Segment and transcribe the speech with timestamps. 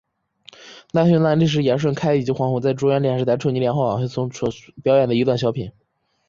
[0.93, 4.49] 难兄难弟是严顺开以及黄宏在中央电视台春节联欢晚会中所
[4.81, 5.73] 表演的一段小品。